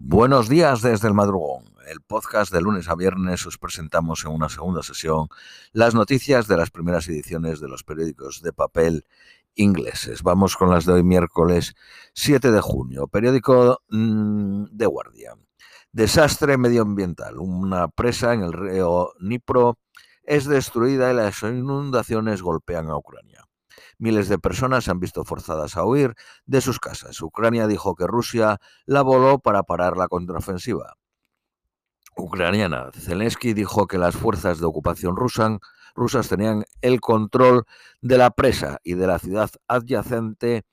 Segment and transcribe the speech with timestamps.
[0.00, 1.64] Buenos días desde el madrugón.
[1.90, 5.26] El podcast de lunes a viernes os presentamos en una segunda sesión
[5.72, 9.04] las noticias de las primeras ediciones de los periódicos de papel
[9.56, 10.22] ingleses.
[10.22, 11.74] Vamos con las de hoy miércoles
[12.14, 13.08] 7 de junio.
[13.08, 15.44] Periódico de Guardian.
[15.90, 17.36] Desastre medioambiental.
[17.38, 19.78] Una presa en el río Dnipro
[20.22, 23.47] es destruida y las inundaciones golpean a Ucrania.
[23.98, 26.14] Miles de personas se han visto forzadas a huir
[26.46, 27.20] de sus casas.
[27.20, 30.94] Ucrania dijo que Rusia la voló para parar la contraofensiva
[32.18, 32.90] ucraniana.
[32.92, 37.64] Zelensky dijo que las fuerzas de ocupación rusas tenían el control
[38.00, 40.64] de la presa y de la ciudad adyacente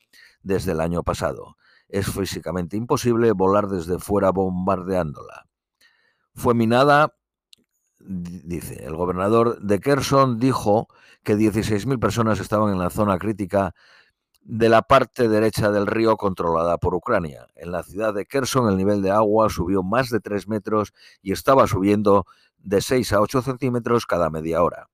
[0.41, 1.55] desde el año pasado.
[1.87, 5.47] Es físicamente imposible volar desde fuera bombardeándola.
[6.33, 7.15] Fue minada
[8.07, 10.87] dice, el gobernador de Kherson dijo
[11.23, 13.73] que 16.000 personas estaban en la zona crítica
[14.41, 17.47] de la parte derecha del río controlada por Ucrania.
[17.55, 21.31] En la ciudad de Kherson el nivel de agua subió más de 3 metros y
[21.31, 22.25] estaba subiendo
[22.57, 24.87] de 6 a 8 centímetros cada media hora.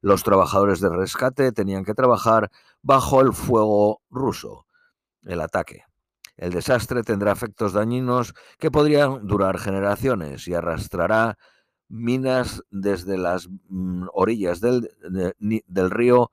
[0.00, 2.50] Los trabajadores de rescate tenían que trabajar
[2.82, 4.66] bajo el fuego ruso,
[5.24, 5.84] el ataque.
[6.36, 11.36] El desastre tendrá efectos dañinos que podrían durar generaciones y arrastrará
[11.88, 14.90] minas desde las mm, orillas del,
[15.38, 16.32] del río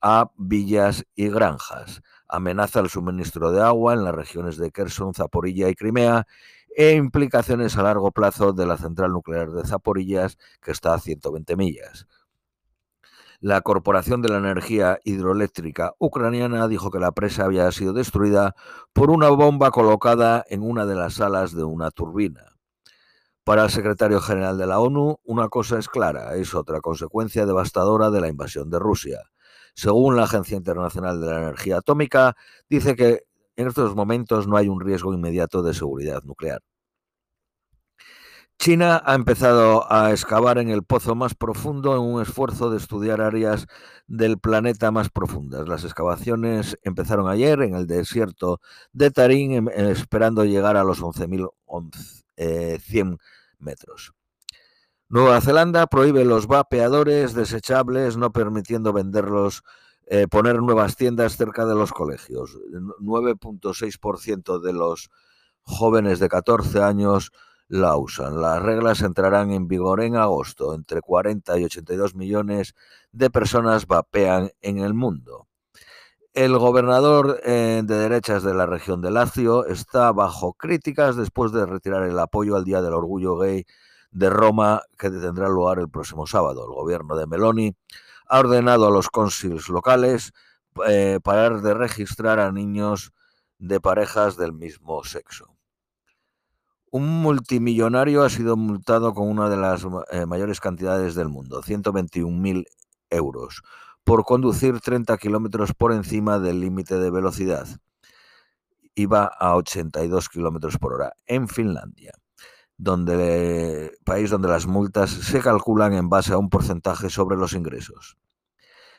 [0.00, 2.02] a villas y granjas.
[2.28, 6.26] Amenaza el suministro de agua en las regiones de Kherson, Zaporilla y Crimea
[6.76, 11.56] e implicaciones a largo plazo de la central nuclear de Zaporillas, que está a 120
[11.56, 12.06] millas.
[13.40, 18.54] La Corporación de la Energía Hidroeléctrica Ucraniana dijo que la presa había sido destruida
[18.92, 22.57] por una bomba colocada en una de las alas de una turbina.
[23.48, 28.10] Para el secretario general de la ONU, una cosa es clara, es otra consecuencia devastadora
[28.10, 29.22] de la invasión de Rusia.
[29.74, 32.36] Según la Agencia Internacional de la Energía Atómica,
[32.68, 33.22] dice que
[33.56, 36.60] en estos momentos no hay un riesgo inmediato de seguridad nuclear.
[38.58, 43.22] China ha empezado a excavar en el pozo más profundo en un esfuerzo de estudiar
[43.22, 43.66] áreas
[44.06, 45.66] del planeta más profundas.
[45.66, 48.60] Las excavaciones empezaron ayer en el desierto
[48.92, 51.00] de Tarín, em, esperando llegar a los
[52.38, 53.18] 11.100
[53.58, 54.12] metros.
[55.08, 59.62] Nueva Zelanda prohíbe los vapeadores desechables, no permitiendo venderlos,
[60.06, 62.58] eh, poner nuevas tiendas cerca de los colegios.
[63.00, 65.10] 9.6% de los
[65.62, 67.32] jóvenes de 14 años
[67.68, 68.40] la usan.
[68.40, 70.74] Las reglas entrarán en vigor en agosto.
[70.74, 72.74] Entre 40 y 82 millones
[73.12, 75.47] de personas vapean en el mundo.
[76.34, 81.66] El gobernador eh, de derechas de la región de Lazio está bajo críticas después de
[81.66, 83.64] retirar el apoyo al Día del Orgullo Gay
[84.10, 86.64] de Roma que tendrá lugar el próximo sábado.
[86.64, 87.74] El gobierno de Meloni
[88.28, 90.32] ha ordenado a los cónsules locales
[90.86, 93.12] eh, parar de registrar a niños
[93.58, 95.56] de parejas del mismo sexo.
[96.90, 102.66] Un multimillonario ha sido multado con una de las eh, mayores cantidades del mundo, 121.000
[103.10, 103.62] euros,
[104.08, 107.68] por conducir 30 kilómetros por encima del límite de velocidad.
[108.94, 112.14] Iba a 82 kilómetros por hora en Finlandia,
[112.78, 118.16] donde, país donde las multas se calculan en base a un porcentaje sobre los ingresos.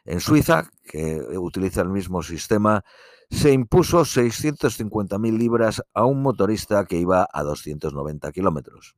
[0.06, 2.84] En Suiza, que utiliza el mismo sistema,
[3.32, 8.96] se impuso 650.000 libras a un motorista que iba a 290 kilómetros.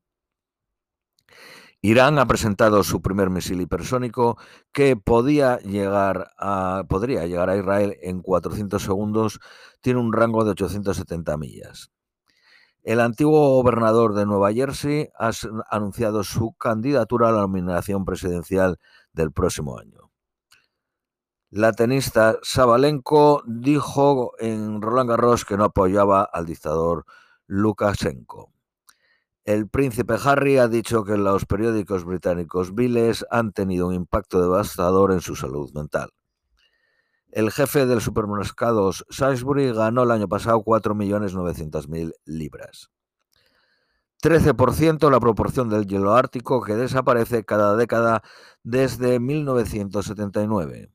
[1.84, 4.38] Irán ha presentado su primer misil hipersónico
[4.72, 9.40] que podía llegar a, podría llegar a Israel en 400 segundos.
[9.82, 11.92] Tiene un rango de 870 millas.
[12.84, 15.32] El antiguo gobernador de Nueva Jersey ha
[15.72, 18.80] anunciado su candidatura a la nominación presidencial
[19.14, 20.12] del próximo año.
[21.50, 27.06] La tenista Sabalenko dijo en Roland Garros que no apoyaba al dictador
[27.48, 28.52] Lukashenko.
[29.44, 35.12] El príncipe Harry ha dicho que los periódicos británicos viles han tenido un impacto devastador
[35.12, 36.12] en su salud mental.
[37.32, 42.92] El jefe del supermercado Sainsbury ganó el año pasado 4.900.000 libras.
[44.22, 48.22] 13% la proporción del hielo ártico que desaparece cada década
[48.62, 50.92] desde 1979.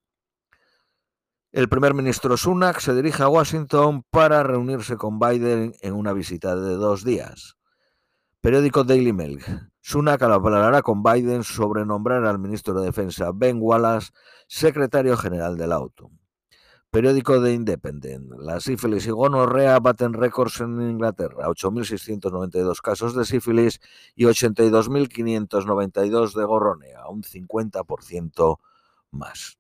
[1.51, 6.55] El primer ministro Sunak se dirige a Washington para reunirse con Biden en una visita
[6.55, 7.56] de dos días.
[8.47, 9.41] Periódico Daily Mail.
[9.81, 14.13] Sunak hablará con Biden sobre nombrar al ministro de Defensa Ben Wallace
[14.47, 16.13] secretario general del auto.
[16.89, 18.31] Periódico The Independent.
[18.39, 21.49] La sífilis y gonorrea baten récords en Inglaterra.
[21.49, 23.81] 8.692 casos de sífilis
[24.15, 28.59] y 82.592 de gorronea, un 50%
[29.11, 29.59] más.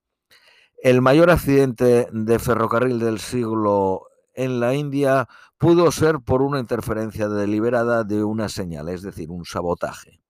[0.80, 4.06] El mayor accidente de ferrocarril del siglo
[4.36, 5.28] en la India
[5.58, 10.20] pudo ser por una interferencia deliberada de una señal, es decir, un sabotaje.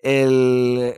[0.00, 0.94] El,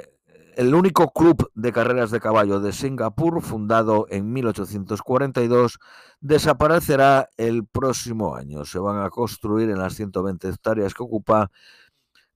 [0.56, 5.78] el único club de carreras de caballo de Singapur, fundado en 1842,
[6.20, 8.64] desaparecerá el próximo año.
[8.64, 11.50] Se van a construir en las 120 hectáreas que ocupa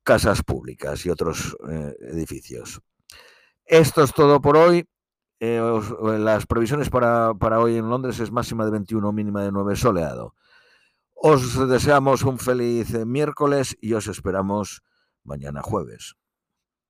[0.05, 2.81] casas públicas y otros eh, edificios.
[3.65, 4.87] Esto es todo por hoy.
[5.47, 9.77] Eh, las previsiones para, para hoy en Londres es máxima de 21, mínima de 9
[9.77, 10.35] soleado.
[11.15, 14.83] Os deseamos un feliz miércoles y os esperamos
[15.23, 16.17] mañana jueves.